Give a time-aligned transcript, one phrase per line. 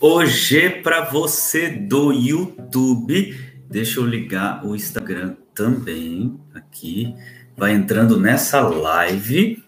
[0.00, 3.36] Hoje para você do YouTube,
[3.68, 7.16] deixa eu ligar o Instagram também aqui.
[7.56, 9.60] Vai entrando nessa live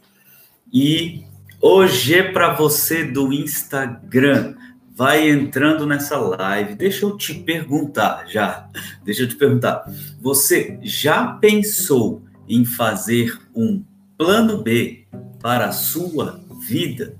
[0.72, 1.24] e
[1.60, 4.54] hoje para você do Instagram,
[4.94, 6.76] vai entrando nessa live.
[6.76, 8.70] Deixa eu te perguntar já.
[9.02, 9.84] Deixa eu te perguntar.
[10.20, 13.82] Você já pensou em fazer um
[14.16, 15.08] plano B
[15.42, 17.19] para a sua vida?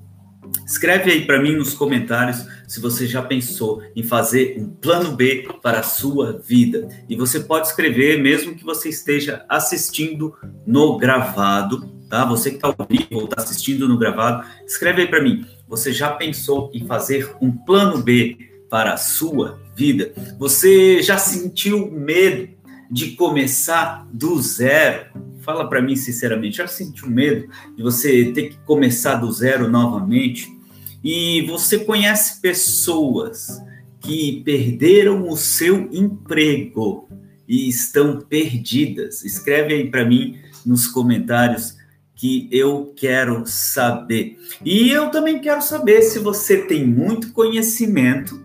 [0.71, 5.49] Escreve aí para mim nos comentários se você já pensou em fazer um plano B
[5.61, 6.89] para a sua vida.
[7.09, 10.33] E você pode escrever mesmo que você esteja assistindo
[10.65, 12.25] no gravado, tá?
[12.25, 15.45] Você que está ao vivo ou está assistindo no gravado, escreve aí para mim.
[15.67, 18.39] Você já pensou em fazer um plano B
[18.71, 20.13] para a sua vida?
[20.39, 22.49] Você já sentiu medo
[22.89, 25.07] de começar do zero?
[25.41, 30.60] Fala para mim sinceramente, já sentiu medo de você ter que começar do zero novamente?
[31.03, 33.63] E você conhece pessoas
[34.01, 37.09] que perderam o seu emprego
[37.49, 41.77] e estão perdidas, escreve aí para mim nos comentários
[42.15, 44.39] que eu quero saber.
[44.65, 48.45] E eu também quero saber se você tem muito conhecimento,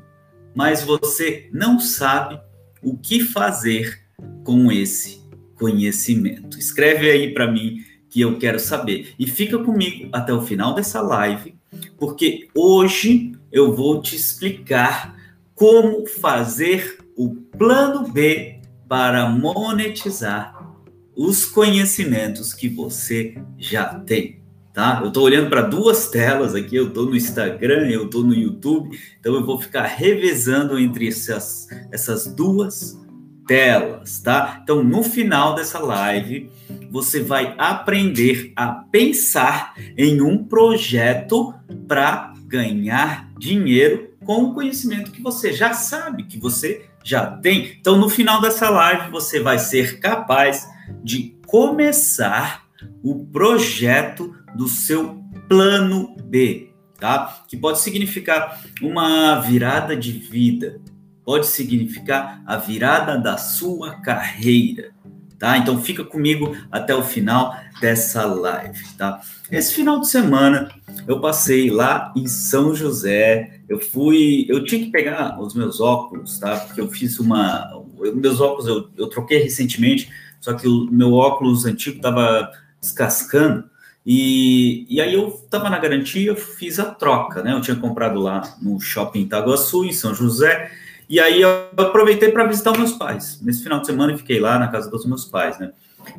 [0.56, 2.40] mas você não sabe
[2.82, 4.02] o que fazer
[4.44, 5.22] com esse
[5.56, 6.58] conhecimento.
[6.58, 7.84] Escreve aí para mim
[8.16, 9.14] que eu quero saber.
[9.20, 11.54] E fica comigo até o final dessa live
[11.98, 15.18] porque hoje eu vou te explicar
[15.54, 20.74] como fazer o plano B para monetizar
[21.14, 24.40] os conhecimentos que você já tem.
[24.72, 25.02] Tá?
[25.02, 28.98] Eu estou olhando para duas telas aqui, eu estou no Instagram, eu estou no YouTube,
[29.20, 32.98] então eu vou ficar revezando entre essas, essas duas
[33.46, 34.60] telas, tá?
[34.64, 36.50] Então, no final dessa live,
[36.90, 41.54] você vai aprender a pensar em um projeto
[41.88, 47.78] para ganhar dinheiro com o conhecimento que você já sabe, que você já tem.
[47.80, 50.68] Então, no final dessa live, você vai ser capaz
[51.04, 52.66] de começar
[53.04, 57.44] o projeto do seu plano B, tá?
[57.48, 60.82] Que pode significar uma virada de vida,
[61.26, 64.92] pode significar a virada da sua carreira,
[65.40, 65.58] tá?
[65.58, 69.20] Então fica comigo até o final dessa live, tá?
[69.52, 70.70] Esse final de semana
[71.08, 76.38] eu passei lá em São José, eu fui, eu tinha que pegar os meus óculos,
[76.40, 76.58] tá?
[76.58, 77.84] Porque eu fiz uma,
[78.16, 80.10] meus óculos eu, eu troquei recentemente,
[80.40, 83.68] só que o meu óculos antigo estava descascando,
[84.06, 87.54] e, e aí eu estava na garantia, fiz a troca, né?
[87.54, 90.72] Eu tinha comprado lá no shopping Itaguaçu, em São José,
[91.10, 93.40] e aí eu aproveitei para visitar os meus pais.
[93.42, 95.72] Nesse final de semana eu fiquei lá na casa dos meus pais, né?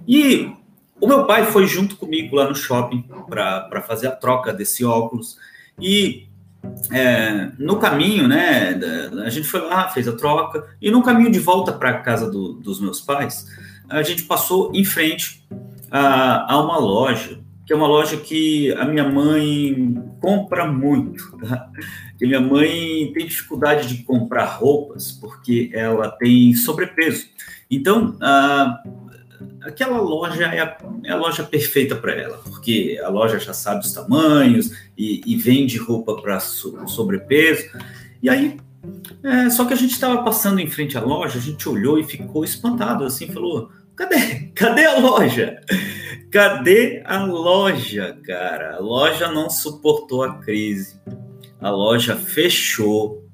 [0.07, 0.53] E
[1.01, 5.39] o meu pai foi junto comigo lá no shopping para fazer a troca desse óculos.
[5.81, 6.27] E
[6.91, 8.79] é, no caminho, né,
[9.25, 12.31] a gente foi lá, fez a troca, e no caminho de volta para a casa
[12.31, 13.47] do, dos meus pais,
[13.89, 15.47] a gente passou em frente
[15.91, 21.37] a, a uma loja que é uma loja que a minha mãe compra muito.
[21.39, 21.69] Tá?
[22.21, 27.27] E minha mãe tem dificuldade de comprar roupas porque ela tem sobrepeso.
[27.69, 28.83] Então, a,
[29.63, 33.85] aquela loja é a, é a loja perfeita para ela, porque a loja já sabe
[33.85, 37.69] os tamanhos e, e vende roupa para so, sobrepeso.
[38.23, 38.59] E aí,
[39.25, 42.05] é, só que a gente estava passando em frente à loja, a gente olhou e
[42.05, 44.47] ficou espantado, assim, falou: cadê?
[44.57, 45.61] Cadê a loja?
[46.31, 48.77] Cadê a loja, cara?
[48.77, 51.01] A loja não suportou a crise.
[51.61, 53.27] A loja fechou.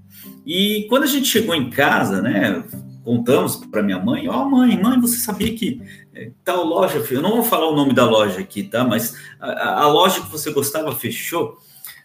[0.45, 2.65] E quando a gente chegou em casa, né,
[3.05, 5.81] contamos para minha mãe, ó oh, mãe, mãe, você sabia que
[6.15, 8.85] eh, tal loja, eu não vou falar o nome da loja aqui, tá?
[8.85, 11.57] Mas a, a loja que você gostava fechou.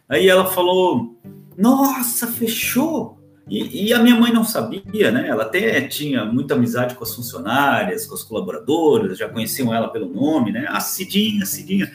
[0.07, 1.19] Aí ela falou,
[1.57, 3.17] nossa, fechou?
[3.49, 5.27] E, e, a minha mãe não sabia, né?
[5.27, 10.09] Ela até tinha muita amizade com as funcionárias, com as colaboradoras, já conheciam ela pelo
[10.09, 10.65] nome, né?
[10.67, 11.89] A Cidinha, Cidinha,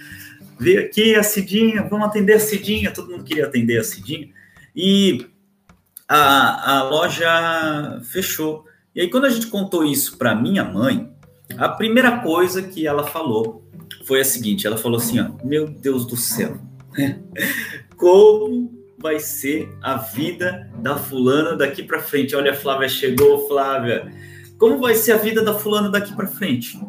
[0.58, 4.30] veio aqui a Cidinha, vamos atender a Cidinha, todo mundo queria atender a Cidinha.
[4.74, 5.26] E
[6.08, 8.64] a, a loja fechou.
[8.94, 11.10] E aí, quando a gente contou isso para minha mãe,
[11.58, 13.62] a primeira coisa que ela falou
[14.04, 16.58] foi a seguinte: ela falou assim, ó, meu Deus do céu,
[17.96, 22.36] como vai ser a vida da fulana daqui para frente.
[22.36, 24.10] Olha, a Flávia chegou, Flávia.
[24.56, 26.80] Como vai ser a vida da fulana daqui para frente?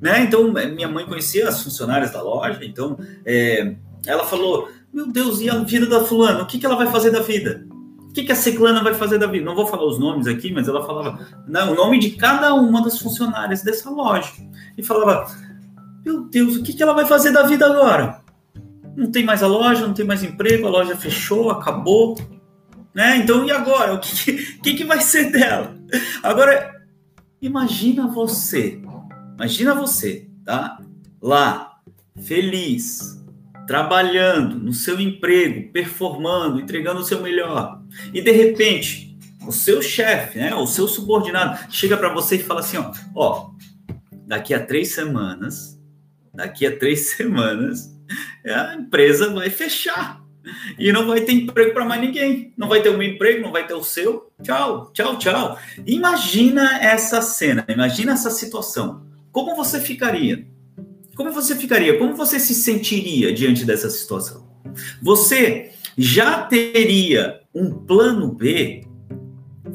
[0.00, 0.24] Né?
[0.24, 5.40] Então, é, minha mãe conhecia as funcionárias da loja, então é, ela falou: Meu Deus,
[5.40, 6.42] e a vida da fulana?
[6.42, 7.64] O que, que ela vai fazer da vida?
[8.00, 9.44] O que, que a ciclana vai fazer da vida?
[9.44, 12.82] Não vou falar os nomes aqui, mas ela falava não, o nome de cada uma
[12.82, 14.32] das funcionárias dessa loja.
[14.76, 15.32] E falava:
[16.04, 18.21] Meu Deus, o que, que ela vai fazer da vida agora?
[18.96, 22.16] Não tem mais a loja, não tem mais emprego, a loja fechou, acabou.
[22.94, 23.16] Né?
[23.16, 23.94] Então, e agora?
[23.94, 25.74] O que, que, que vai ser dela?
[26.22, 26.82] Agora,
[27.40, 28.80] imagina você,
[29.34, 30.78] imagina você, tá?
[31.20, 31.78] Lá,
[32.22, 33.22] feliz,
[33.66, 37.82] trabalhando no seu emprego, performando, entregando o seu melhor.
[38.12, 39.16] E de repente,
[39.46, 43.50] o seu chefe, né, o seu subordinado, chega para você e fala assim: ó, ó,
[44.26, 45.80] daqui a três semanas,
[46.34, 47.90] daqui a três semanas,
[48.46, 50.22] a empresa vai fechar.
[50.78, 52.52] E não vai ter emprego para mais ninguém.
[52.56, 54.30] Não vai ter um emprego, não vai ter o seu.
[54.42, 55.58] Tchau, tchau, tchau.
[55.86, 59.06] Imagina essa cena, imagina essa situação.
[59.30, 60.46] Como você ficaria?
[61.14, 61.98] Como você ficaria?
[61.98, 64.50] Como você se sentiria diante dessa situação?
[65.00, 68.84] Você já teria um plano B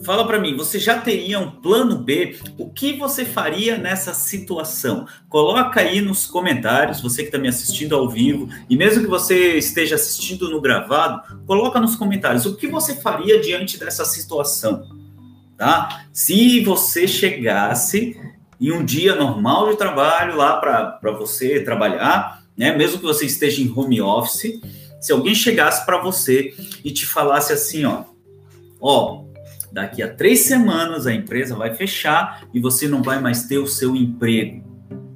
[0.04, 2.38] Fala para mim, você já teria um plano B?
[2.58, 5.08] O que você faria nessa situação?
[5.30, 9.58] Coloca aí nos comentários, você que está me assistindo ao vivo, e mesmo que você
[9.58, 14.88] esteja assistindo no gravado, coloca nos comentários o que você faria diante dessa situação,
[15.58, 16.06] tá?
[16.14, 18.20] Se você chegasse
[18.60, 22.76] em um dia normal de trabalho lá para você trabalhar, né?
[22.76, 24.60] Mesmo que você esteja em home office,
[25.00, 26.54] se alguém chegasse para você
[26.84, 28.04] e te falasse assim, ó,
[28.82, 29.27] ó,
[29.78, 33.68] daqui a três semanas a empresa vai fechar e você não vai mais ter o
[33.68, 34.66] seu emprego.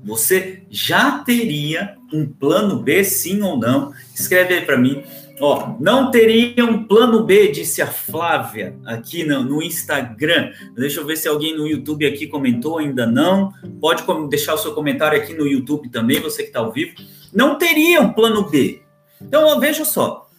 [0.04, 3.92] Você já teria um plano B, sim ou não?
[4.14, 5.02] Escreve aí para mim.
[5.40, 10.52] Ó, não teria um plano B, disse a Flávia aqui no, no, Instagram.
[10.76, 13.52] Deixa eu ver se alguém no YouTube aqui comentou, ainda não.
[13.80, 16.94] Pode deixar o seu comentário aqui no YouTube também, você que está ao vivo.
[17.34, 18.84] Não teria um plano B.
[19.20, 20.30] Então, veja só,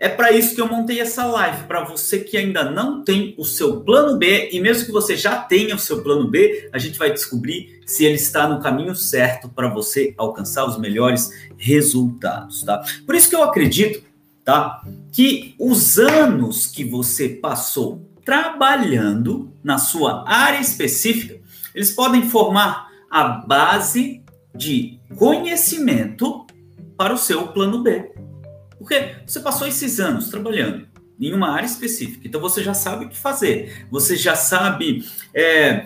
[0.00, 3.44] é para isso que eu montei essa live, para você que ainda não tem o
[3.44, 6.98] seu plano B e mesmo que você já tenha o seu plano B, a gente
[6.98, 12.82] vai descobrir se ele está no caminho certo para você alcançar os melhores resultados, tá?
[13.04, 14.02] Por isso que eu acredito,
[14.42, 14.82] tá,
[15.12, 21.38] que os anos que você passou trabalhando na sua área específica,
[21.74, 24.22] eles podem formar a base
[24.54, 26.46] de conhecimento
[26.96, 28.29] para o seu plano B.
[28.80, 30.88] Porque você passou esses anos trabalhando
[31.20, 35.84] em uma área específica, então você já sabe o que fazer, você já sabe é,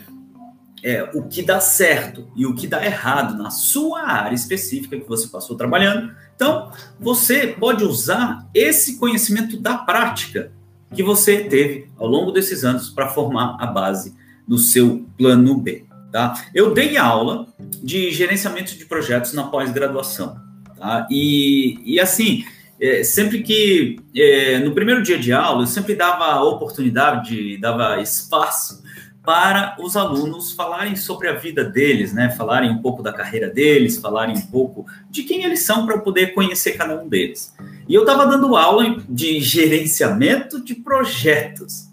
[0.81, 5.09] é, o que dá certo e o que dá errado na sua área específica que
[5.09, 6.15] você passou trabalhando.
[6.37, 6.71] Então,
[7.01, 10.53] você pode usar esse conhecimento da prática
[10.95, 14.15] que você teve ao longo desses anos para formar a base
[14.47, 15.85] do seu plano B.
[16.13, 16.41] Tá?
[16.55, 20.41] Eu dei aula de gerenciamento de projetos na pós-graduação.
[20.79, 21.09] Tá?
[21.11, 22.45] E, e assim,
[22.85, 28.85] é, sempre que é, no primeiro dia de aula eu sempre dava oportunidade, dava espaço
[29.25, 32.29] para os alunos falarem sobre a vida deles, né?
[32.37, 36.35] Falarem um pouco da carreira deles, falarem um pouco de quem eles são para poder
[36.35, 37.55] conhecer cada um deles.
[37.89, 41.89] E eu estava dando aula de gerenciamento de projetos.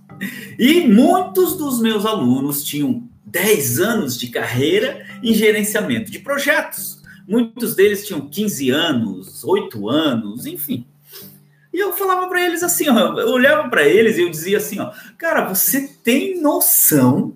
[0.60, 7.01] E muitos dos meus alunos tinham 10 anos de carreira em gerenciamento de projetos.
[7.32, 10.86] Muitos deles tinham 15 anos, 8 anos, enfim.
[11.72, 14.82] E eu falava para eles assim, ó, eu olhava para eles e eu dizia assim,
[14.82, 17.34] ó, cara, você tem noção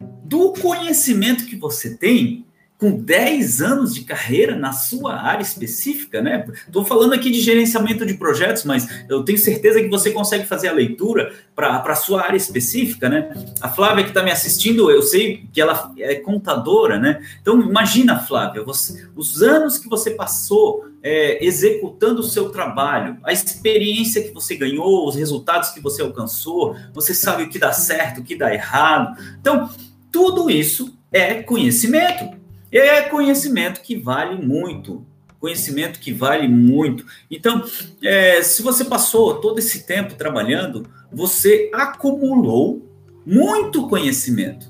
[0.00, 2.43] do conhecimento que você tem
[2.84, 6.44] com 10 anos de carreira na sua área específica, né?
[6.66, 10.68] Estou falando aqui de gerenciamento de projetos, mas eu tenho certeza que você consegue fazer
[10.68, 13.32] a leitura para a sua área específica, né?
[13.58, 17.22] A Flávia que está me assistindo, eu sei que ela é contadora, né?
[17.40, 23.32] Então, imagina, Flávia, você, os anos que você passou é, executando o seu trabalho, a
[23.32, 28.20] experiência que você ganhou, os resultados que você alcançou, você sabe o que dá certo,
[28.20, 29.18] o que dá errado.
[29.40, 29.70] Então,
[30.12, 32.43] tudo isso é conhecimento.
[32.74, 35.06] É conhecimento que vale muito.
[35.38, 37.06] Conhecimento que vale muito.
[37.30, 37.64] Então,
[38.02, 42.90] é, se você passou todo esse tempo trabalhando, você acumulou
[43.24, 44.68] muito conhecimento.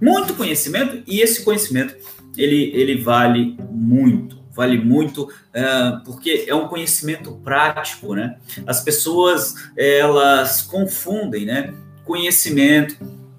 [0.00, 1.96] Muito conhecimento, e esse conhecimento
[2.36, 5.64] ele, ele vale muito vale muito é,
[6.04, 8.36] porque é um conhecimento prático, né?
[8.66, 11.74] As pessoas elas confundem, né?
[12.04, 12.96] Conhecimento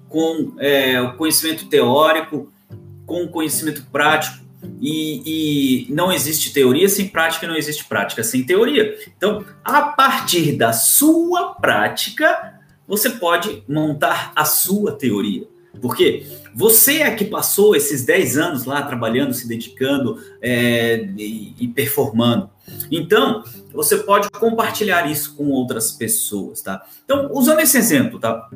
[0.08, 2.52] com é, o conhecimento teórico
[3.06, 4.44] com conhecimento prático.
[4.80, 8.96] E, e, não existe teoria sem prática, não existe prática sem teoria.
[9.16, 15.46] Então, a partir da sua prática, você pode montar a sua teoria.
[15.80, 21.68] Porque você é que passou esses 10 anos lá trabalhando, se dedicando é, e, e,
[21.68, 22.48] performando.
[22.90, 23.42] Então,
[23.72, 26.86] você pode compartilhar isso com outras pessoas, tá?
[27.04, 28.48] Então, usando esse exemplo, tá?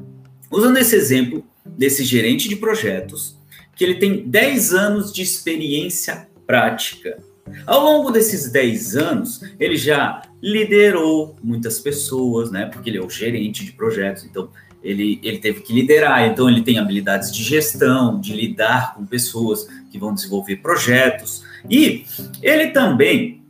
[0.50, 3.37] Usando esse exemplo desse gerente de projetos,
[3.78, 7.22] que ele tem 10 anos de experiência prática.
[7.64, 12.66] Ao longo desses 10 anos, ele já liderou muitas pessoas, né?
[12.66, 14.50] Porque ele é o gerente de projetos, então
[14.82, 19.68] ele, ele teve que liderar, então ele tem habilidades de gestão, de lidar com pessoas
[19.90, 21.44] que vão desenvolver projetos.
[21.70, 22.04] E
[22.42, 23.42] ele também,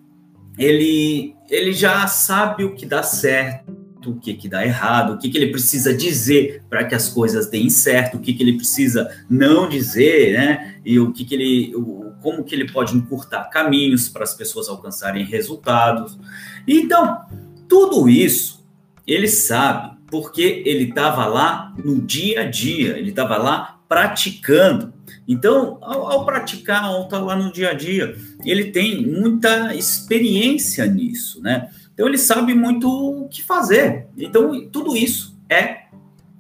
[0.59, 5.29] ele, ele já sabe o que dá certo, o que, que dá errado, o que,
[5.29, 9.11] que ele precisa dizer para que as coisas deem certo, o que, que ele precisa
[9.29, 10.77] não dizer, né?
[10.85, 14.69] E o que, que ele, o, como que ele pode encurtar caminhos para as pessoas
[14.69, 16.19] alcançarem resultados.
[16.67, 17.23] Então,
[17.69, 18.67] tudo isso
[19.07, 24.93] ele sabe porque ele estava lá no dia a dia, ele estava lá praticando.
[25.27, 30.87] Então, ao, ao praticar, ao estar lá no dia a dia, ele tem muita experiência
[30.87, 31.71] nisso, né?
[31.99, 34.07] Então, ele sabe muito o que fazer.
[34.17, 35.87] Então, tudo isso é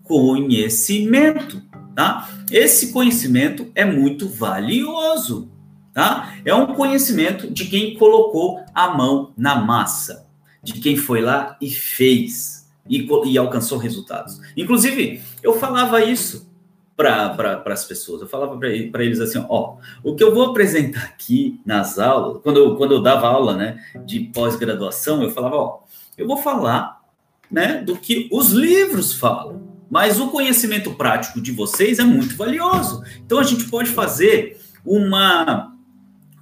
[0.05, 1.61] conhecimento,
[1.97, 2.31] tá?
[2.49, 5.50] Esse conhecimento é muito valioso,
[5.93, 6.33] tá?
[6.45, 10.29] É um conhecimento de quem colocou a mão na massa,
[10.62, 14.41] de quem foi lá e fez e, e alcançou resultados.
[14.57, 16.48] Inclusive, eu falava isso
[16.99, 21.61] para as pessoas, eu falava para eles assim: ó, o que eu vou apresentar aqui
[21.64, 25.81] nas aulas, quando eu, quando eu dava aula né, de pós-graduação, eu falava: ó,
[26.17, 27.00] eu vou falar
[27.49, 29.69] né, do que os livros falam.
[29.88, 33.02] Mas o conhecimento prático de vocês é muito valioso.
[33.25, 35.73] Então a gente pode fazer uma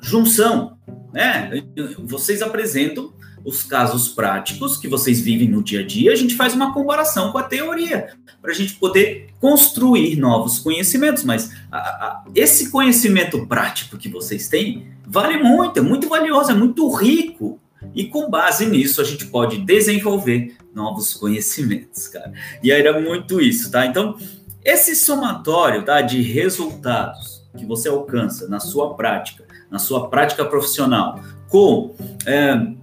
[0.00, 0.78] junção,
[1.12, 1.50] né?
[1.98, 3.12] Vocês apresentam
[3.46, 7.30] os casos práticos que vocês vivem no dia a dia, a gente faz uma comparação
[7.30, 8.12] com a teoria,
[8.42, 11.22] para a gente poder construir novos conhecimentos.
[11.22, 16.54] Mas a, a, esse conhecimento prático que vocês têm vale muito, é muito valioso, é
[16.54, 17.60] muito rico.
[17.94, 22.32] E com base nisso, a gente pode desenvolver novos conhecimentos, cara.
[22.60, 23.86] E era muito isso, tá?
[23.86, 24.18] Então,
[24.64, 31.20] esse somatório tá, de resultados que você alcança na sua prática, na sua prática profissional,
[31.48, 31.94] com
[32.26, 32.74] é,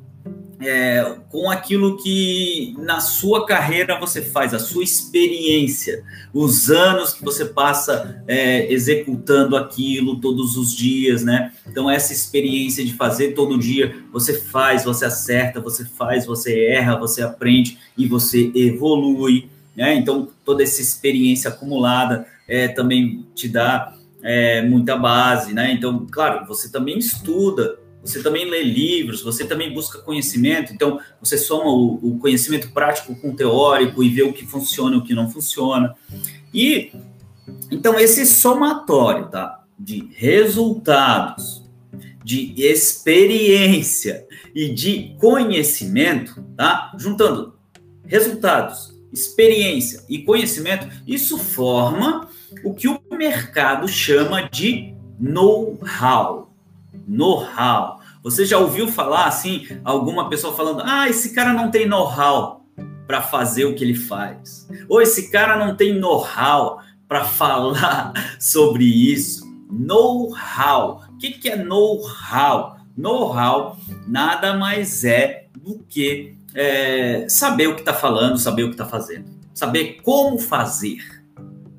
[0.65, 6.03] é, com aquilo que na sua carreira você faz, a sua experiência,
[6.33, 11.51] os anos que você passa é, executando aquilo todos os dias, né?
[11.67, 16.97] Então, essa experiência de fazer todo dia, você faz, você acerta, você faz, você erra,
[16.97, 19.95] você aprende e você evolui, né?
[19.95, 23.93] Então, toda essa experiência acumulada é, também te dá
[24.23, 25.71] é, muita base, né?
[25.73, 31.37] Então, claro, você também estuda você também lê livros, você também busca conhecimento, então você
[31.37, 35.03] soma o, o, conhecimento prático com o teórico e vê o que funciona e o
[35.03, 35.95] que não funciona.
[36.53, 36.91] E
[37.71, 41.63] então esse somatório, tá, de resultados,
[42.23, 46.93] de experiência e de conhecimento, tá?
[46.97, 47.53] Juntando
[48.05, 52.27] resultados, experiência e conhecimento, isso forma
[52.63, 56.52] o que o mercado chama de know-how
[57.07, 57.99] know-how.
[58.23, 62.65] Você já ouviu falar assim, alguma pessoa falando: "Ah, esse cara não tem know-how
[63.05, 64.67] para fazer o que ele faz".
[64.87, 69.45] Ou esse cara não tem know-how para falar sobre isso.
[69.69, 71.03] Know-how.
[71.11, 72.77] O que, que é know-how?
[72.95, 78.73] Know-how nada mais é do que é, saber o que está falando, saber o que
[78.73, 81.23] está fazendo, saber como fazer,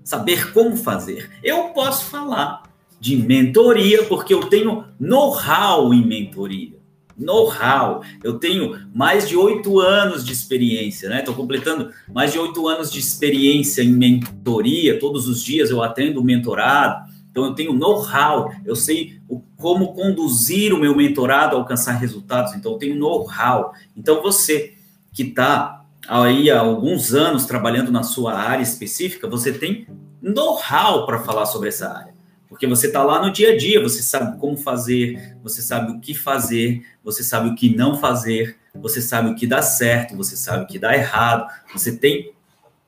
[0.02, 1.30] saber como fazer.
[1.42, 2.63] Eu posso falar
[3.04, 6.78] de mentoria, porque eu tenho know-how em mentoria.
[7.18, 8.02] Know-how.
[8.22, 11.18] Eu tenho mais de oito anos de experiência, né?
[11.18, 14.98] Estou completando mais de oito anos de experiência em mentoria.
[14.98, 17.10] Todos os dias eu atendo mentorado.
[17.30, 22.54] Então eu tenho know-how, eu sei o, como conduzir o meu mentorado a alcançar resultados.
[22.54, 23.74] Então eu tenho know-how.
[23.94, 24.72] Então você
[25.12, 29.86] que está aí há alguns anos trabalhando na sua área específica, você tem
[30.22, 32.13] know-how para falar sobre essa área.
[32.54, 35.98] Porque você está lá no dia a dia, você sabe como fazer, você sabe o
[35.98, 40.36] que fazer, você sabe o que não fazer, você sabe o que dá certo, você
[40.36, 42.32] sabe o que dá errado, você tem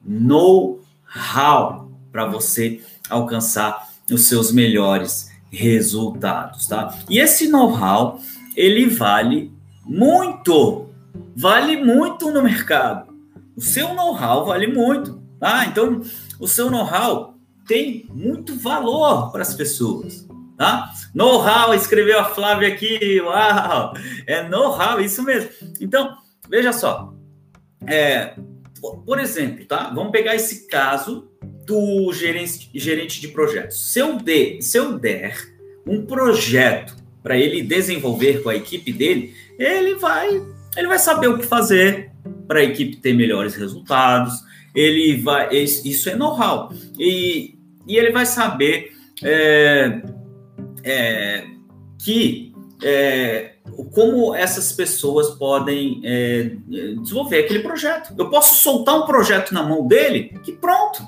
[0.01, 2.81] know-how para você
[3.11, 6.97] alcançar os seus melhores resultados, tá?
[7.11, 8.21] E esse know-how,
[8.55, 9.53] ele vale
[9.85, 10.91] muito,
[11.35, 13.13] vale muito no mercado.
[13.57, 15.67] O seu know-how vale muito, tá?
[15.67, 16.03] Então,
[16.39, 17.36] o seu know-how
[17.67, 20.27] tem muito valor para as pessoas.
[20.57, 20.91] Tá?
[21.15, 23.93] Know-how, escreveu a Flávia aqui, uau!
[24.27, 25.51] É know-how, isso mesmo.
[25.81, 26.17] Então,
[26.49, 27.13] veja só.
[27.87, 28.35] É,
[29.05, 29.91] por exemplo, tá?
[29.95, 31.31] Vamos pegar esse caso
[31.67, 33.93] do gerente, gerente de projetos.
[33.93, 35.37] Se eu, de, se eu der
[35.87, 40.29] um projeto para ele desenvolver com a equipe dele, ele vai,
[40.77, 42.13] ele vai saber o que fazer
[42.47, 44.33] para a equipe ter melhores resultados.
[44.75, 46.73] Ele vai, isso é know-how.
[46.99, 47.56] E
[47.87, 50.03] e ele vai saber é,
[50.85, 51.45] é,
[52.03, 53.53] que é,
[53.93, 56.53] como essas pessoas podem é,
[57.01, 58.15] desenvolver aquele projeto.
[58.17, 61.07] Eu posso soltar um projeto na mão dele que pronto,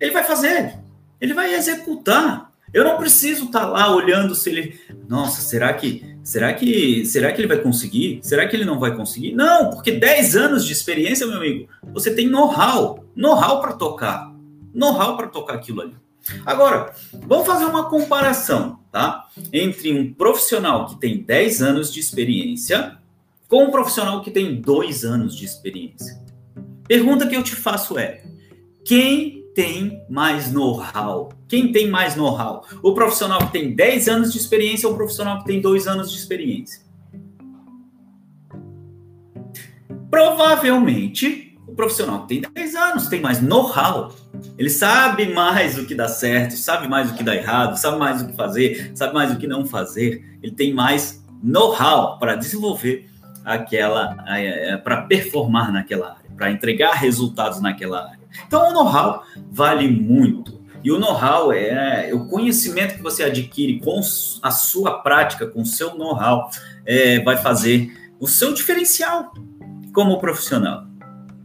[0.00, 0.78] ele vai fazer,
[1.20, 2.52] ele vai executar.
[2.72, 7.32] Eu não preciso estar tá lá olhando se ele, nossa, será que, será que, será
[7.32, 8.18] que ele vai conseguir?
[8.22, 9.32] Será que ele não vai conseguir?
[9.32, 14.30] Não, porque 10 anos de experiência, meu amigo, você tem know-how, know-how para tocar,
[14.76, 15.94] know-how para tocar aquilo ali.
[16.44, 16.94] Agora,
[17.26, 19.28] vamos fazer uma comparação, tá?
[19.52, 22.98] Entre um profissional que tem 10 anos de experiência
[23.48, 26.20] com um profissional que tem 2 anos de experiência.
[26.86, 28.24] Pergunta que eu te faço é:
[28.84, 31.30] quem tem mais know-how?
[31.48, 32.64] Quem tem mais know-how?
[32.82, 36.10] O profissional que tem 10 anos de experiência ou o profissional que tem 2 anos
[36.10, 36.84] de experiência?
[40.10, 41.45] Provavelmente,
[41.76, 44.12] profissional tem 10 anos tem mais know-how.
[44.58, 48.22] Ele sabe mais o que dá certo, sabe mais o que dá errado, sabe mais
[48.22, 50.38] o que fazer, sabe mais o que não fazer.
[50.42, 53.08] Ele tem mais know-how para desenvolver
[53.44, 58.26] aquela, é, é, para performar naquela área, para entregar resultados naquela área.
[58.46, 60.60] Então, o know-how vale muito.
[60.82, 64.00] E o know-how é, é o conhecimento que você adquire com
[64.42, 66.50] a sua prática, com o seu know-how,
[66.84, 69.32] é, vai fazer o seu diferencial
[69.92, 70.85] como profissional.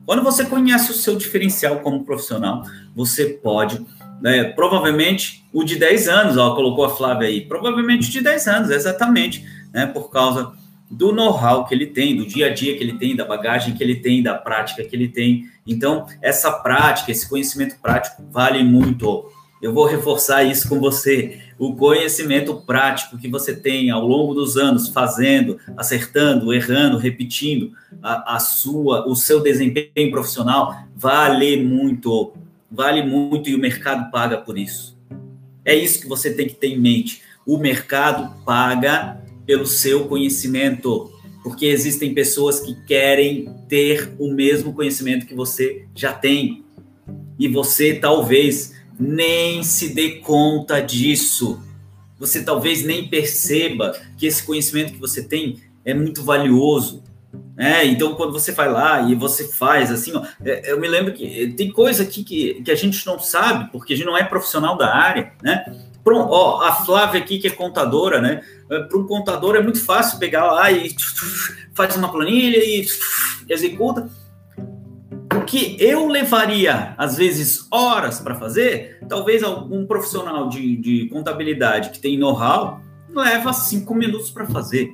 [0.05, 2.63] Quando você conhece o seu diferencial como profissional,
[2.96, 3.86] você pode,
[4.22, 8.48] né, provavelmente o de 10 anos, ó, colocou a Flávia aí, provavelmente o de 10
[8.48, 10.53] anos, exatamente, né, por causa
[10.89, 13.81] do know-how que ele tem, do dia a dia que ele tem, da bagagem que
[13.81, 15.50] ele tem, da prática que ele tem.
[15.65, 19.25] Então, essa prática, esse conhecimento prático vale muito.
[19.62, 21.39] Eu vou reforçar isso com você.
[21.60, 28.36] O conhecimento prático que você tem ao longo dos anos, fazendo, acertando, errando, repetindo, a,
[28.36, 32.34] a sua, o seu desempenho profissional vale muito.
[32.72, 34.98] Vale muito e o mercado paga por isso.
[35.63, 37.22] É isso que você tem que ter em mente.
[37.46, 41.12] O mercado paga pelo seu conhecimento,
[41.44, 46.63] porque existem pessoas que querem ter o mesmo conhecimento que você já tem.
[47.38, 51.62] E você talvez nem se dê conta disso.
[52.19, 57.04] Você talvez nem perceba que esse conhecimento que você tem é muito valioso.
[57.58, 61.13] É, então, quando você vai lá e você faz assim, ó, é, eu me lembro
[61.13, 64.23] que tem coisa aqui que, que a gente não sabe, porque a gente não é
[64.23, 65.63] profissional da área, né?
[66.04, 68.41] Pronto, ó, a Flávia aqui, que é contadora, né?
[68.69, 70.95] É, Para um contador é muito fácil pegar lá e
[71.73, 72.86] faz uma planilha e
[73.47, 74.10] executa.
[75.36, 81.89] O que eu levaria, às vezes, horas para fazer, talvez algum profissional de, de contabilidade
[81.91, 84.94] que tem know-how leva cinco minutos para fazer.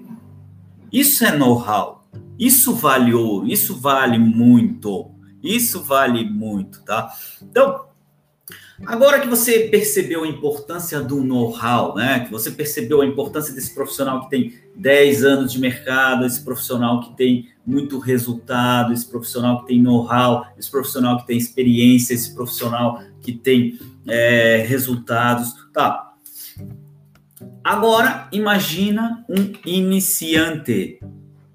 [0.91, 2.08] Isso é know-how.
[2.38, 5.10] Isso vale ouro, isso vale muito.
[5.41, 7.12] Isso vale muito, tá?
[7.41, 7.88] Então,
[8.86, 12.19] Agora que você percebeu a importância do know-how, né?
[12.19, 17.02] Que você percebeu a importância desse profissional que tem 10 anos de mercado, esse profissional
[17.02, 22.34] que tem muito resultado, esse profissional que tem know-how, esse profissional que tem experiência, esse
[22.34, 23.77] profissional que tem
[24.08, 25.53] é, resultados.
[25.73, 26.13] Tá.
[27.62, 30.97] Agora, imagina um iniciante,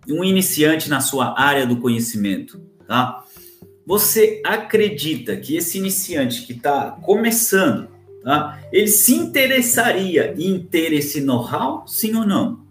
[0.06, 3.24] um iniciante na sua área do conhecimento, tá?
[3.86, 7.88] Você acredita que esse iniciante que está começando,
[8.22, 11.88] tá, ele se interessaria em ter esse know-how?
[11.88, 12.61] Sim ou não?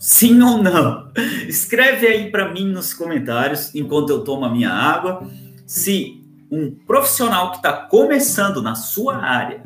[0.00, 1.12] Sim ou não?
[1.46, 5.30] Escreve aí para mim nos comentários, enquanto eu tomo a minha água,
[5.66, 9.62] se um profissional que está começando na sua área,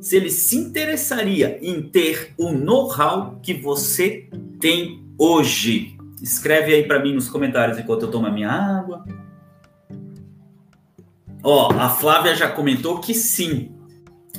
[0.00, 5.98] se ele se interessaria em ter o know-how que você tem hoje.
[6.22, 9.04] Escreve aí para mim nos comentários enquanto eu tomo a minha água.
[11.42, 13.70] Ó, a Flávia já comentou que sim,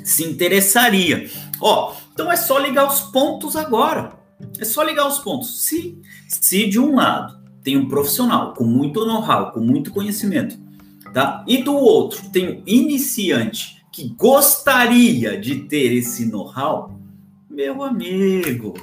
[0.03, 1.29] se interessaria.
[1.61, 4.18] Ó, então é só ligar os pontos agora.
[4.59, 5.63] É só ligar os pontos.
[5.63, 5.97] Se,
[6.27, 10.57] se de um lado tem um profissional com muito know-how, com muito conhecimento,
[11.13, 11.43] tá?
[11.47, 16.97] E do outro tem um iniciante que gostaria de ter esse know-how,
[17.49, 18.73] meu amigo,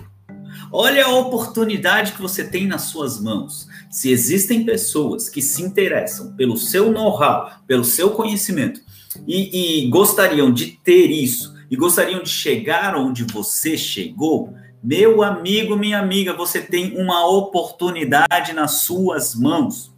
[0.71, 3.67] olha a oportunidade que você tem nas suas mãos.
[3.91, 8.81] Se existem pessoas que se interessam pelo seu know-how, pelo seu conhecimento
[9.27, 15.77] e, e gostariam de ter isso e gostariam de chegar onde você chegou, meu amigo,
[15.77, 19.95] minha amiga, você tem uma oportunidade nas suas mãos.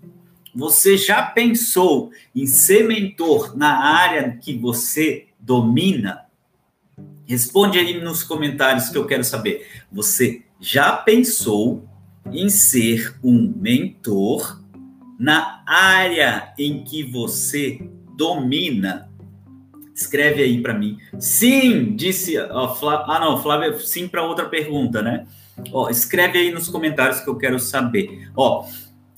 [0.54, 6.26] Você já pensou em ser mentor na área que você domina?
[7.26, 9.66] Responde aí nos comentários que eu quero saber.
[9.92, 11.86] Você já pensou
[12.32, 14.62] em ser um mentor
[15.18, 17.78] na área em que você
[18.16, 19.07] domina?
[19.98, 20.96] Escreve aí para mim.
[21.18, 23.06] Sim, disse a Flávia.
[23.08, 25.26] Ah, não, Flávia, sim para outra pergunta, né?
[25.72, 28.30] Ó, escreve aí nos comentários que eu quero saber.
[28.37, 28.64] Ó,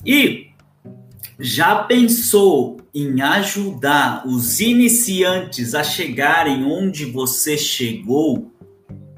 [0.07, 0.47] e
[1.38, 8.51] já pensou em ajudar os iniciantes a chegarem onde você chegou?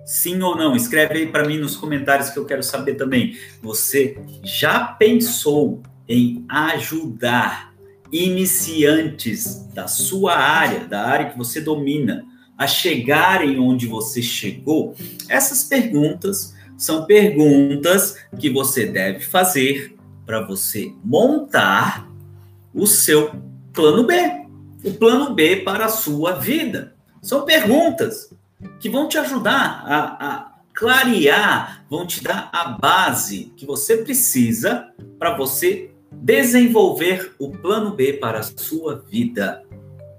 [0.04, 0.74] Sim ou não?
[0.74, 3.36] Escreve aí para mim nos comentários que eu quero saber também.
[3.62, 7.71] Você já pensou em ajudar
[8.12, 12.24] iniciantes da sua área, da área que você domina,
[12.58, 14.94] a chegarem onde você chegou?
[15.28, 19.96] Essas perguntas são perguntas que você deve fazer
[20.26, 22.08] para você montar
[22.74, 23.32] o seu
[23.72, 24.14] plano B,
[24.84, 26.94] o plano B para a sua vida.
[27.22, 28.32] São perguntas
[28.78, 34.88] que vão te ajudar a, a clarear, vão te dar a base que você precisa
[35.18, 39.62] para você desenvolver o plano B para a sua vida.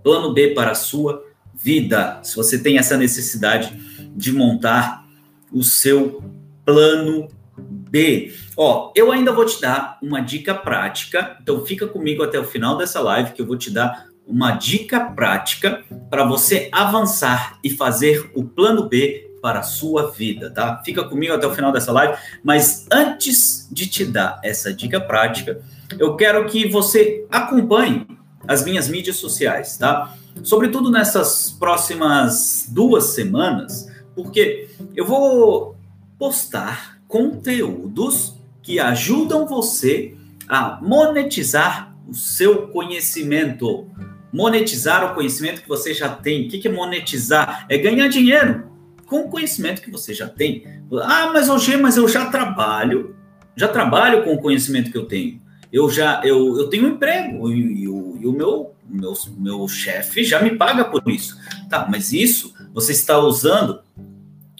[0.03, 2.19] Plano B para a sua vida.
[2.23, 3.75] Se você tem essa necessidade
[4.15, 5.05] de montar
[5.51, 6.23] o seu
[6.65, 7.27] plano
[7.57, 8.33] B.
[8.57, 12.77] Ó, eu ainda vou te dar uma dica prática, então fica comigo até o final
[12.77, 18.31] dessa live que eu vou te dar uma dica prática para você avançar e fazer
[18.33, 20.81] o plano B para a sua vida, tá?
[20.85, 25.59] Fica comigo até o final dessa live, mas antes de te dar essa dica prática,
[25.99, 28.07] eu quero que você acompanhe
[28.47, 30.15] as minhas mídias sociais, tá?
[30.43, 35.75] Sobretudo nessas próximas duas semanas, porque eu vou
[36.17, 40.15] postar conteúdos que ajudam você
[40.47, 43.89] a monetizar o seu conhecimento.
[44.31, 46.47] Monetizar o conhecimento que você já tem.
[46.47, 47.65] O que é monetizar?
[47.67, 48.72] É ganhar dinheiro
[49.05, 50.65] com o conhecimento que você já tem.
[51.03, 53.15] Ah, mas hoje, mas eu já trabalho,
[53.55, 55.41] já trabalho com o conhecimento que eu tenho.
[55.71, 59.67] Eu já eu, eu tenho um emprego e, e, o, e o meu meu, meu
[59.67, 61.37] chefe já me paga por isso.
[61.69, 63.81] Tá, mas isso você está usando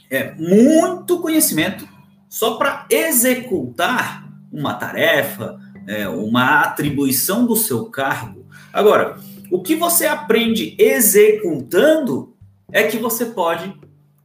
[0.10, 1.88] é muito conhecimento
[2.30, 8.46] só para executar uma tarefa, é, uma atribuição do seu cargo.
[8.72, 9.18] Agora,
[9.52, 12.36] o que você aprende executando
[12.72, 13.74] é que você pode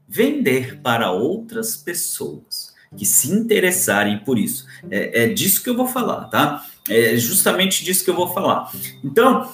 [0.09, 4.67] vender para outras pessoas que se interessarem por isso.
[4.91, 6.65] É, é disso que eu vou falar, tá?
[6.89, 8.73] É justamente disso que eu vou falar.
[9.05, 9.53] Então,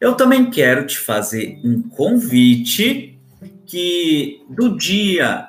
[0.00, 3.18] eu também quero te fazer um convite
[3.66, 5.48] que do dia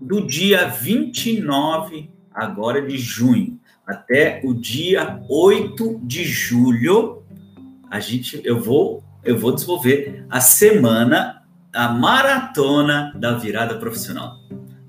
[0.00, 7.22] do dia 29 agora de junho até o dia 8 de julho,
[7.90, 11.43] a gente eu vou eu vou desenvolver a semana
[11.74, 14.38] a maratona da virada profissional.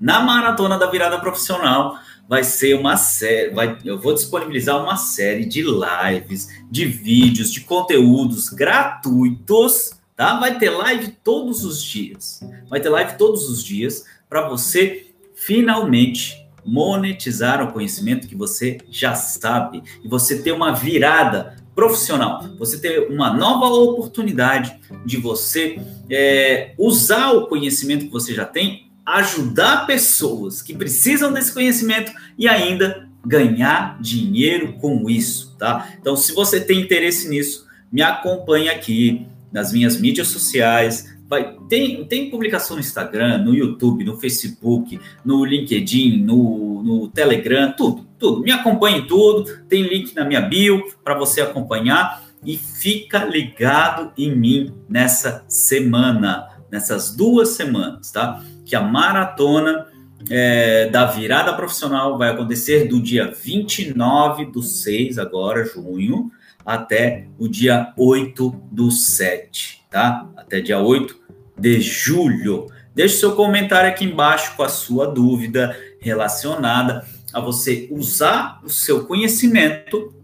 [0.00, 5.44] Na maratona da virada profissional vai ser uma série, vai, eu vou disponibilizar uma série
[5.44, 10.38] de lives, de vídeos, de conteúdos gratuitos, tá?
[10.38, 12.40] Vai ter live todos os dias.
[12.68, 19.14] Vai ter live todos os dias para você finalmente monetizar o conhecimento que você já
[19.14, 25.78] sabe e você ter uma virada profissional, você ter uma nova oportunidade de você
[26.10, 32.48] é, usar o conhecimento que você já tem, ajudar pessoas que precisam desse conhecimento e
[32.48, 35.92] ainda ganhar dinheiro com isso, tá?
[36.00, 42.04] Então, se você tem interesse nisso, me acompanhe aqui nas minhas mídias sociais, Vai, tem,
[42.04, 48.42] tem publicação no Instagram, no YouTube, no Facebook, no LinkedIn, no, no Telegram, tudo, tudo.
[48.42, 49.44] Me acompanhe em tudo.
[49.68, 56.48] Tem link na minha bio para você acompanhar e fica ligado em mim nessa semana,
[56.70, 58.42] nessas duas semanas, tá?
[58.64, 59.86] Que a maratona
[60.30, 66.30] é, da virada profissional vai acontecer do dia 29 do 6, agora, junho,
[66.64, 70.28] até o dia 8 do 7, tá?
[70.36, 71.18] Até dia 8
[71.58, 72.66] de julho.
[72.94, 79.06] Deixe seu comentário aqui embaixo com a sua dúvida relacionada a você usar o seu
[79.06, 80.14] conhecimento,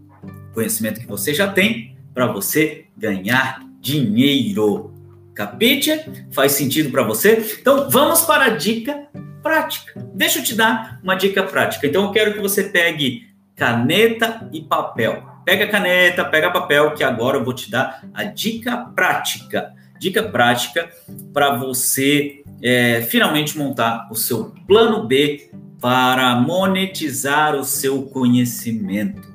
[0.53, 4.93] conhecimento que você já tem, para você ganhar dinheiro.
[5.33, 6.05] Capite?
[6.31, 7.43] Faz sentido para você?
[7.59, 9.07] Então vamos para a dica
[9.41, 9.99] prática.
[10.13, 11.87] Deixa eu te dar uma dica prática.
[11.87, 15.32] Então eu quero que você pegue caneta e papel.
[15.45, 19.73] Pega caneta, pega papel, que agora eu vou te dar a dica prática.
[19.99, 20.89] Dica prática
[21.33, 25.49] para você é, finalmente montar o seu plano B
[25.81, 29.33] para monetizar o seu conhecimento.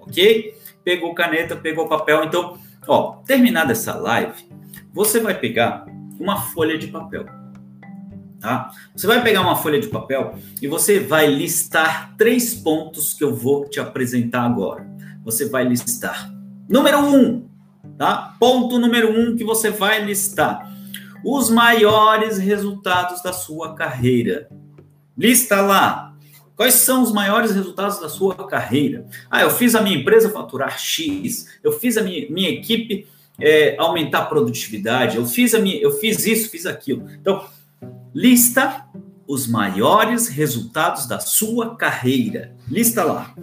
[0.00, 0.54] Ok?
[0.82, 2.24] Pegou caneta, pegou papel.
[2.24, 4.48] Então, ó, terminada essa live,
[4.92, 5.84] você vai pegar
[6.18, 7.26] uma folha de papel.
[8.40, 8.70] Tá?
[8.96, 13.34] Você vai pegar uma folha de papel e você vai listar três pontos que eu
[13.34, 14.91] vou te apresentar agora
[15.24, 16.32] você vai listar.
[16.68, 17.48] Número um,
[17.96, 18.34] tá?
[18.38, 20.70] Ponto número um que você vai listar:
[21.24, 24.48] os maiores resultados da sua carreira.
[25.16, 26.12] Lista lá
[26.62, 29.06] Quais são os maiores resultados da sua carreira?
[29.30, 33.06] Ah, eu fiz a minha empresa faturar X, eu fiz a minha, minha equipe
[33.40, 37.08] é, aumentar a produtividade, eu fiz, a minha, eu fiz isso, fiz aquilo.
[37.20, 37.44] Então,
[38.14, 38.86] lista
[39.26, 42.54] os maiores resultados da sua carreira.
[42.68, 43.34] Lista lá.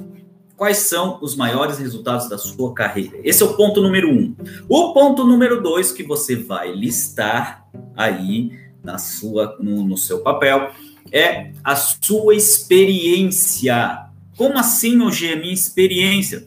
[0.60, 3.18] Quais são os maiores resultados da sua carreira?
[3.24, 4.36] Esse é o ponto número um.
[4.68, 10.72] O ponto número dois que você vai listar aí na sua, no, no seu papel
[11.14, 14.08] é a sua experiência.
[14.36, 16.46] Como assim, hoje a minha experiência?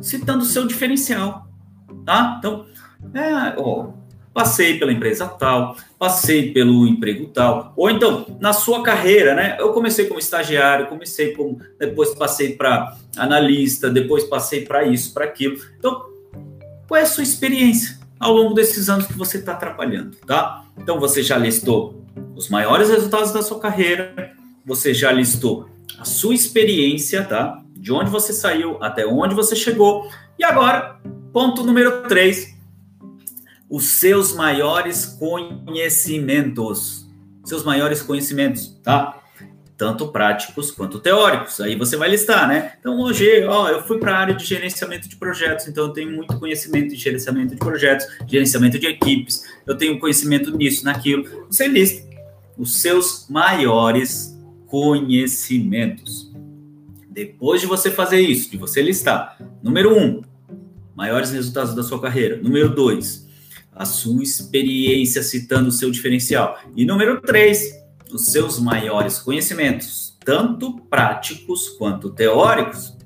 [0.00, 1.46] Citando o seu diferencial,
[2.06, 2.36] tá?
[2.38, 2.64] Então,
[3.12, 3.90] é, ó,
[4.36, 9.56] passei pela empresa tal, passei pelo emprego tal, ou então na sua carreira, né?
[9.58, 15.24] Eu comecei como estagiário, comecei como, depois passei para analista, depois passei para isso, para
[15.24, 15.56] aquilo.
[15.78, 16.04] Então,
[16.86, 20.66] qual é a sua experiência ao longo desses anos que você está trabalhando, tá?
[20.76, 24.34] Então você já listou os maiores resultados da sua carreira,
[24.66, 27.62] você já listou a sua experiência, tá?
[27.74, 30.10] De onde você saiu até onde você chegou.
[30.38, 31.00] E agora,
[31.32, 32.55] ponto número 3,
[33.68, 37.06] os seus maiores conhecimentos.
[37.44, 39.20] Seus maiores conhecimentos, tá?
[39.76, 41.60] Tanto práticos quanto teóricos.
[41.60, 42.72] Aí você vai listar, né?
[42.80, 46.10] Então, hoje, ó, eu fui para a área de gerenciamento de projetos, então eu tenho
[46.10, 51.46] muito conhecimento de gerenciamento de projetos, gerenciamento de equipes, eu tenho conhecimento nisso, naquilo.
[51.50, 52.06] Você lista
[52.56, 56.32] os seus maiores conhecimentos.
[57.10, 60.22] Depois de você fazer isso, de você listar, número um,
[60.94, 62.36] maiores resultados da sua carreira.
[62.36, 63.25] Número dois,
[63.76, 66.58] a sua experiência citando o seu diferencial.
[66.74, 67.72] E número três,
[68.12, 72.96] os seus maiores conhecimentos, tanto práticos quanto teóricos.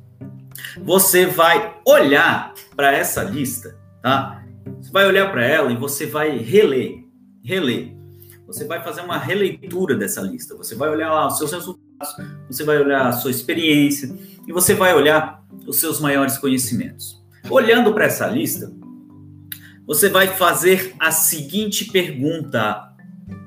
[0.83, 4.43] Você vai olhar para essa lista, tá?
[4.81, 7.05] Você vai olhar para ela e você vai reler,
[7.43, 8.01] reler
[8.51, 10.57] você vai fazer uma releitura dessa lista.
[10.57, 12.17] Você vai olhar lá os seus resultados,
[12.49, 14.13] você vai olhar a sua experiência
[14.45, 17.23] e você vai olhar os seus maiores conhecimentos.
[17.49, 18.73] Olhando para essa lista,
[19.91, 22.93] você vai fazer a seguinte pergunta,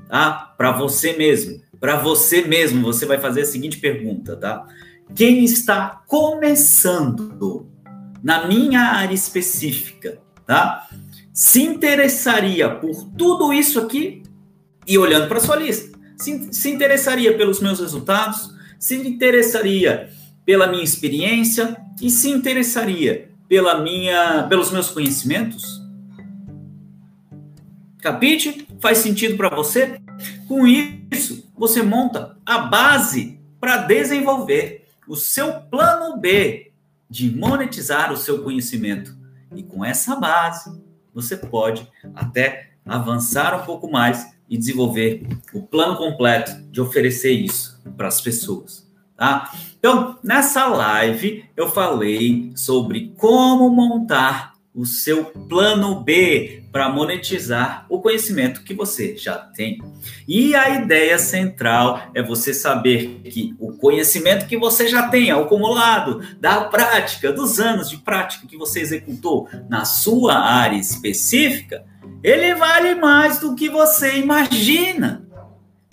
[0.09, 0.53] tá?
[0.57, 1.61] Para você mesmo.
[1.79, 4.67] Para você mesmo, você vai fazer a seguinte pergunta, tá?
[5.15, 7.65] Quem está começando
[8.21, 10.85] na minha área específica, tá?
[11.31, 14.21] Se interessaria por tudo isso aqui
[14.85, 15.97] e olhando para sua lista.
[16.17, 20.09] Se, se interessaria pelos meus resultados, se interessaria
[20.45, 25.82] pela minha experiência e se interessaria pela minha, pelos meus conhecimentos?
[28.03, 28.67] Capite?
[28.81, 29.97] Faz sentido para você?
[30.45, 36.73] Com isso, você monta a base para desenvolver o seu plano B
[37.09, 39.15] de monetizar o seu conhecimento.
[39.55, 45.95] E com essa base, você pode até avançar um pouco mais e desenvolver o plano
[45.95, 48.85] completo de oferecer isso para as pessoas,
[49.15, 49.49] tá?
[49.79, 58.01] Então, nessa live eu falei sobre como montar o seu plano B para monetizar o
[58.01, 59.79] conhecimento que você já tem.
[60.27, 66.21] E a ideia central é você saber que o conhecimento que você já tem acumulado
[66.39, 71.85] da prática, dos anos de prática que você executou na sua área específica,
[72.23, 75.27] ele vale mais do que você imagina.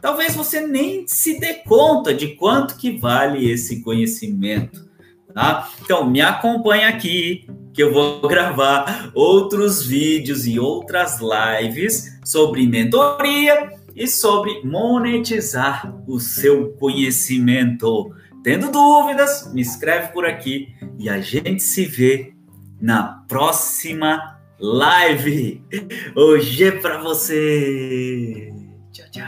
[0.00, 4.88] Talvez você nem se dê conta de quanto que vale esse conhecimento,
[5.34, 5.70] tá?
[5.82, 13.72] Então, me acompanha aqui que eu vou gravar outros vídeos e outras lives sobre mentoria
[13.94, 18.12] e sobre monetizar o seu conhecimento.
[18.42, 22.32] Tendo dúvidas, me escreve por aqui e a gente se vê
[22.80, 25.62] na próxima live.
[26.16, 28.52] Hoje é para você.
[28.92, 29.26] Tchau, tchau.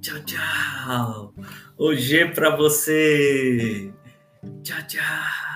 [0.00, 1.29] Tchau, tchau.
[1.82, 3.90] Hoje é para você.
[4.62, 5.49] Tchau, tchau.